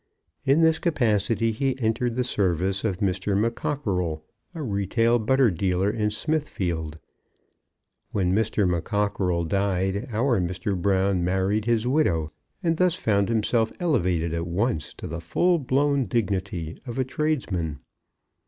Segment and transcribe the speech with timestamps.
[0.45, 3.37] In this capacity he entered the service of Mr.
[3.37, 4.21] McCockerell,
[4.55, 6.97] a retail butter dealer in Smithfield.
[8.09, 8.67] When Mr.
[8.67, 10.75] McCockerell died our Mr.
[10.75, 12.31] Brown married his widow,
[12.63, 17.77] and thus found himself elevated at once to the full blown dignity of a tradesman.